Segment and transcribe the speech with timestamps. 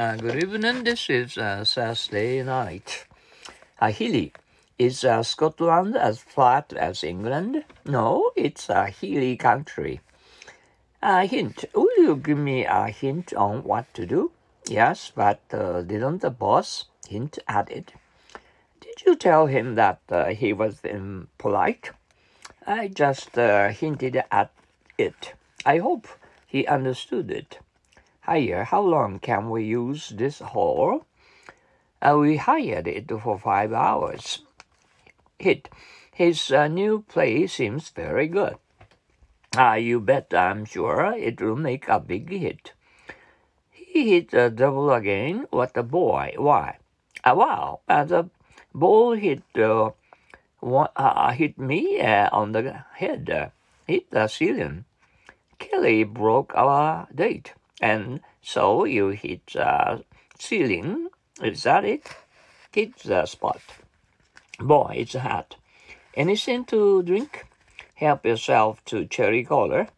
[0.00, 0.82] Uh, good evening.
[0.82, 3.04] This is uh, Thursday night.
[3.78, 4.32] Uh, hilly.
[4.78, 7.64] Is uh, Scotland as flat as England?
[7.84, 10.00] No, it's a hilly country.
[11.02, 11.66] A hint.
[11.74, 14.30] Will you give me a hint on what to do?
[14.66, 17.92] Yes, but uh, didn't the boss hint at it?
[18.80, 21.90] Did you tell him that uh, he was impolite?
[22.66, 24.50] I just uh, hinted at
[24.96, 25.34] it.
[25.66, 26.08] I hope
[26.46, 27.58] he understood it.
[28.30, 31.06] Hiya, how long can we use this hall?
[32.00, 34.42] Uh, we hired it for five hours
[35.40, 35.68] hit.
[36.12, 38.56] His uh, new play seems very good.
[39.56, 42.72] Ah, you bet I'm sure it will make a big hit.
[43.70, 45.46] He hit a double again.
[45.50, 46.34] What a boy.
[46.36, 46.78] Why?
[47.24, 47.80] Ah, wow.
[47.88, 48.28] Uh, the
[48.74, 49.90] ball hit, uh,
[50.60, 53.30] one, uh, hit me uh, on the head.
[53.30, 53.48] Uh,
[53.86, 54.84] hit the ceiling.
[55.58, 57.54] Kelly broke our date.
[57.80, 60.04] And so you hit the
[60.38, 61.08] ceiling.
[61.42, 62.08] Is that it?
[62.72, 63.62] Hit the spot.
[64.58, 65.56] Boy, it's hot.
[66.14, 67.46] Anything to drink?
[67.94, 69.88] Help yourself to cherry cola.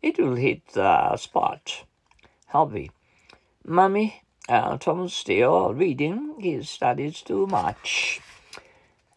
[0.00, 1.84] It will hit the spot.
[2.48, 2.90] Hobby.
[3.64, 6.34] Mummy, uh, Tom's still reading.
[6.38, 8.20] He studies too much.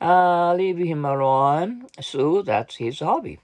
[0.01, 1.87] Uh, leave him alone.
[2.01, 3.39] So that's his hobby.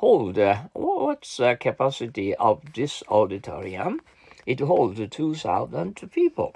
[0.00, 0.38] Hold.
[0.38, 4.00] Uh, what's the capacity of this auditorium?
[4.46, 6.54] It holds 2,000 people.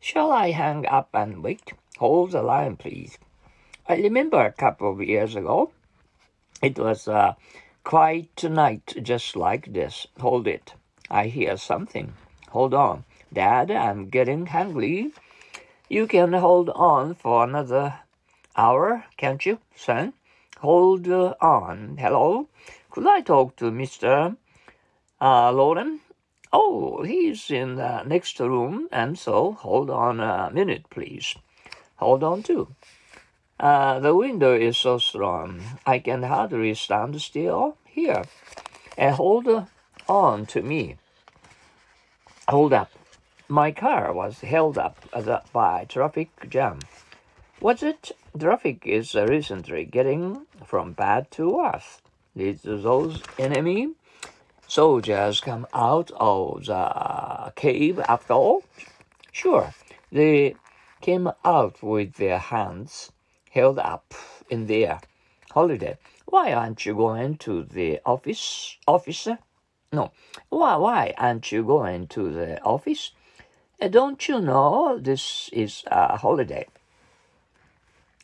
[0.00, 1.72] Shall I hang up and wait?
[1.96, 3.16] Hold the line, please.
[3.88, 5.72] I remember a couple of years ago,
[6.60, 7.36] it was uh,
[7.84, 10.06] quite a night just like this.
[10.20, 10.74] Hold it.
[11.10, 12.12] I hear something.
[12.50, 13.04] Hold on.
[13.32, 15.10] Dad, I'm getting hungry.
[15.88, 18.00] You can hold on for another
[18.58, 20.12] hour, can't you, son?
[20.60, 21.96] Hold on.
[21.98, 22.48] Hello?
[22.90, 24.36] Could I talk to Mr.
[25.20, 26.00] Uh, Lauren?
[26.52, 31.34] Oh, he's in the next room, and so hold on a minute, please.
[31.96, 32.68] Hold on, too.
[33.58, 38.24] Uh, the window is so strong, I can hardly stand still here.
[38.96, 39.66] And hold
[40.08, 40.96] on to me.
[42.48, 42.90] Hold up.
[43.48, 44.96] My car was held up
[45.52, 46.80] by traffic jam.
[47.64, 48.12] Was it?
[48.38, 52.02] Traffic is recently getting from bad to worse.
[52.36, 53.94] Did those enemy
[54.68, 58.64] soldiers come out of the cave after all?
[59.32, 59.72] Sure,
[60.12, 60.56] they
[61.00, 63.10] came out with their hands
[63.50, 64.12] held up
[64.50, 65.00] in the air.
[65.50, 65.96] Holiday.
[66.26, 68.76] Why aren't you going to the office?
[68.86, 69.38] Officer?
[69.90, 70.12] No.
[70.50, 73.12] Why, why aren't you going to the office?
[73.80, 76.66] Uh, don't you know this is a holiday?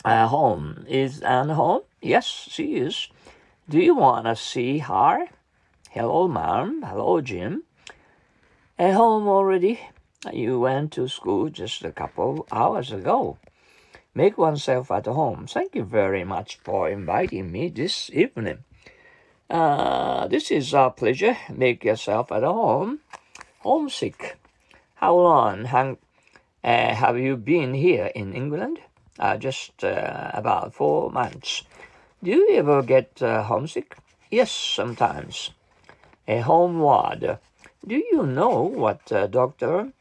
[0.04, 0.84] A home.
[0.88, 1.82] Is Anne home?
[2.00, 3.08] Yes, she is.
[3.68, 5.26] Do you want to see her?
[5.90, 6.82] Hello, ma'am.
[6.82, 7.64] Hello, Jim.
[8.78, 9.80] At home already?
[10.32, 13.38] You went to school just a couple hours ago
[14.14, 15.46] make oneself at home.
[15.46, 18.64] Thank you very much for inviting me this evening.
[19.48, 21.36] Uh, this is a pleasure.
[21.48, 23.00] Make yourself at home.
[23.60, 24.38] Homesick.
[24.96, 25.98] How long hang,
[26.62, 28.80] uh, have you been here in England?
[29.20, 31.62] Uh, just uh, about four months.
[32.24, 33.96] Do you ever get uh, homesick?
[34.30, 35.50] Yes, sometimes.
[36.26, 37.38] A homeward.
[37.86, 39.92] Do you know what uh, Doctor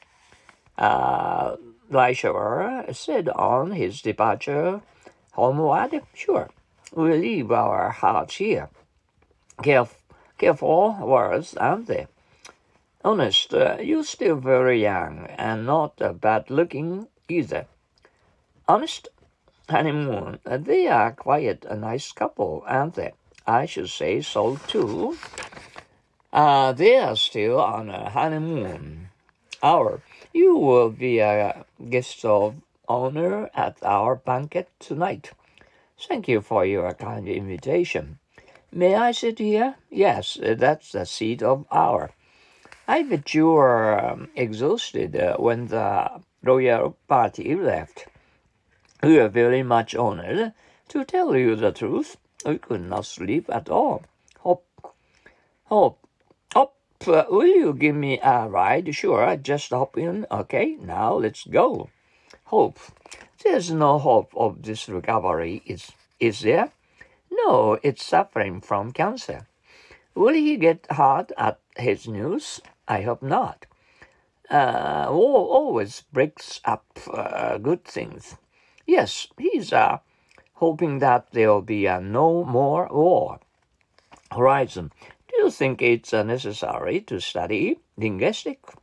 [0.78, 1.58] uh,
[1.90, 4.82] Leisure said on his departure
[5.34, 6.50] homeward, Sure,
[6.94, 8.70] we leave our hearts here.
[9.62, 10.02] Caref-
[10.38, 12.08] careful words, aren't they?
[13.04, 17.66] Honest, uh, you're still very young and not uh, bad looking either.
[18.70, 19.08] Honest,
[19.68, 23.14] honeymoon, they are quite a nice couple, aren't they?
[23.48, 25.18] I should say so too.
[26.32, 29.10] Uh, they are still on a honeymoon.
[29.64, 30.04] Our
[30.34, 35.32] you will be a guest of honor at our banquet tonight.
[36.00, 38.20] Thank you for your kind invitation.
[38.72, 39.78] May I sit here?
[39.90, 42.12] Yes, that's the seat of our.
[42.88, 48.06] I bet you were um, exhausted uh, when the royal party left.
[49.02, 50.54] We are very much honored.
[50.90, 54.04] To tell you the truth, we could not sleep at all.
[54.42, 54.64] Hop,
[55.66, 56.00] hop,
[57.08, 58.94] uh, will you give me a ride?
[58.94, 60.26] Sure, I just hop in.
[60.30, 61.90] Okay, now let's go.
[62.46, 62.80] Hope.
[63.44, 66.72] There's no hope of this recovery, is, is there?
[67.32, 69.48] No, it's suffering from cancer.
[70.14, 72.60] Will he get hurt at his news?
[72.88, 73.66] I hope not.
[74.50, 78.36] Uh, war always breaks up uh, good things.
[78.90, 80.00] Yes, he's uh,
[80.56, 83.40] hoping that there'll be uh, no more war.
[84.32, 84.92] Horizon,
[85.28, 88.74] do you think it's uh, necessary to study linguistics?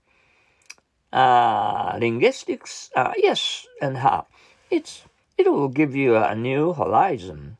[1.12, 4.26] uh, linguistics, uh, yes, and how
[4.70, 5.05] it's
[5.38, 7.56] it will give you a new horizon.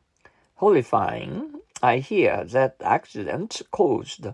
[0.55, 4.27] Horrifying, I hear that accidents caused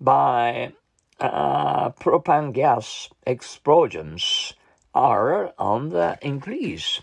[0.00, 0.72] by
[1.20, 4.54] uh, propane gas explosions
[4.94, 7.00] are on the increase.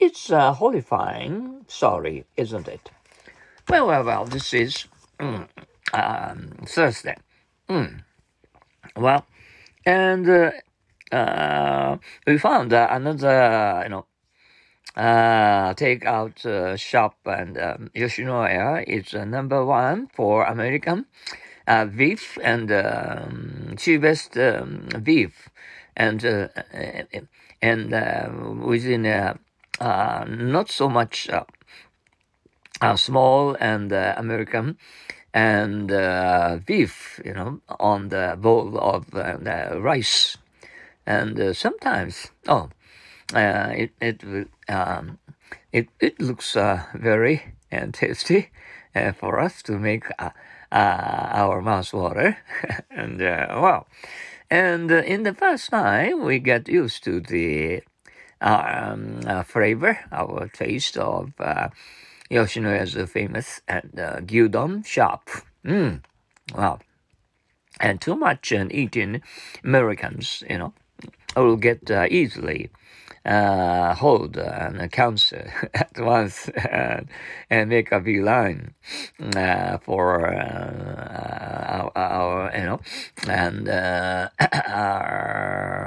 [0.00, 2.90] It's uh, horrifying, sorry, isn't it?
[3.68, 4.86] Well, well, well, this is
[5.18, 5.48] mm,
[5.92, 7.16] um, Thursday.
[7.68, 8.04] Mm.
[8.96, 9.26] Well,
[9.84, 10.50] and uh,
[11.10, 11.96] uh,
[12.26, 14.06] we found uh, another, you know,
[14.96, 21.06] uh, take out uh, shop and um, Yoshinoya is uh, number one for American
[21.66, 25.48] uh, beef and um, cheapest um, beef
[25.96, 26.48] and uh,
[27.60, 28.28] and uh,
[28.64, 29.34] within uh, uh,
[29.80, 31.44] Uh, not so much uh,
[32.80, 34.76] uh small and uh, American
[35.32, 35.88] and
[36.66, 40.36] beef, you know, on the bowl of rice,
[41.06, 42.70] and sometimes oh,
[43.34, 44.24] it it
[44.68, 45.18] um,
[45.70, 46.54] it it looks
[46.94, 48.50] very and tasty
[49.14, 50.06] for us to make
[50.72, 52.38] our mouth water,
[52.90, 53.86] and wow.
[54.50, 57.82] And uh, in the first time, we get used to the
[58.40, 61.68] um, uh, flavor, our taste of uh,
[62.30, 65.28] Yoshinoya's famous and uh, gyudon shop.
[65.64, 66.02] Mm.
[66.54, 66.78] Wow.
[67.80, 69.22] And too much and eating
[69.62, 70.72] Americans, you know,
[71.36, 72.70] will get uh, easily
[73.24, 77.08] uh, hold and cancer at once and,
[77.50, 78.74] and make a beeline
[79.36, 82.80] uh, for uh, our, our, you know,
[83.28, 85.77] and uh, our,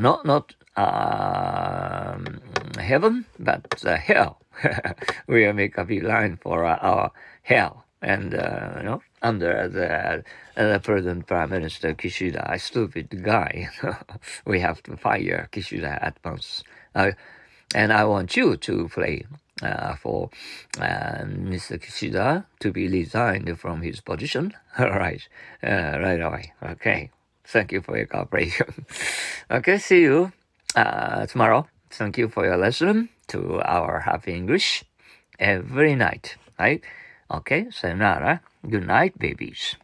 [0.00, 2.40] not not um,
[2.78, 4.40] heaven, but uh, hell.
[5.26, 7.10] we make a beeline for our
[7.42, 10.22] hell, and uh, you know under the,
[10.62, 13.70] uh, present Prime Minister Kishida, a stupid guy.
[14.46, 16.62] we have to fire Kishida at once.
[16.94, 17.12] Uh,
[17.74, 19.24] and I want you to play
[19.62, 20.30] uh, for
[20.78, 21.80] uh, Mr.
[21.80, 24.54] Kishida to be resigned from his position.
[24.78, 25.26] Right,
[25.62, 26.52] uh, right away.
[26.62, 27.10] Okay,
[27.44, 28.86] thank you for your cooperation.
[29.50, 30.32] okay, see you
[30.76, 31.66] uh, tomorrow.
[31.90, 34.84] Thank you for your lesson to our Happy English
[35.38, 36.36] every night.
[36.58, 36.82] Right?
[37.30, 38.40] Okay, sayonara.
[38.68, 39.76] Good night, babies.